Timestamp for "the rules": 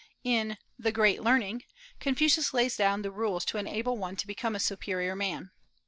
3.03-3.45